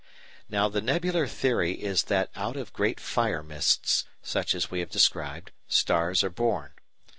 [0.49, 4.89] Now the nebular theory is that out of great "fire mists," such as we have
[4.89, 6.71] described, stars are born.